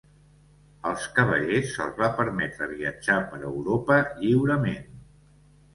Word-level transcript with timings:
Als 0.91 1.03
cavallers 1.17 1.69
se'ls 1.75 2.01
va 2.05 2.09
permetre 2.21 2.71
viatjar 2.73 3.19
per 3.33 3.45
Europa 3.53 4.01
lliurement. 4.25 4.95